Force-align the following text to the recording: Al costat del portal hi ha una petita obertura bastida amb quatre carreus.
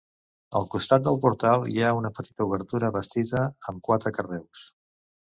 Al 0.59 0.63
costat 0.75 1.03
del 1.07 1.19
portal 1.25 1.67
hi 1.75 1.77
ha 1.83 1.93
una 1.99 2.13
petita 2.21 2.49
obertura 2.49 2.93
bastida 2.99 3.47
amb 3.71 3.89
quatre 3.91 4.19
carreus. 4.21 4.69